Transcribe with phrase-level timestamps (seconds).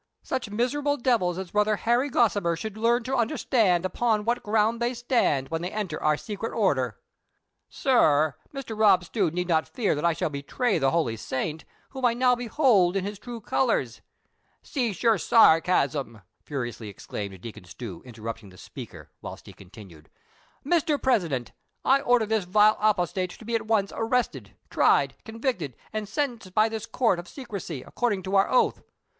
[0.27, 4.95] "•Such miserable devils as Brother Harry Gossimer should learn to understand upon what ground tliey
[4.95, 7.03] stand, when they enter our secret order!''*•
[7.71, 8.75] Sir, Mr.
[8.75, 12.33] Rob Stew need not fear that I shall betray the holy saint, whom I now
[12.33, 14.01] behold in his true colors
[14.63, 20.09] "—''Cease your sarcasm," furiously exclaimed Deacon Stew, interrupting the speaker, whilst he continued,
[20.65, 20.99] "Mr.
[20.99, 21.51] President,
[21.85, 26.69] I order this vile apostate to be at once arrested, tried, convicted and sentenced by
[26.69, 28.81] this court of secrecy, ac cording to our oath.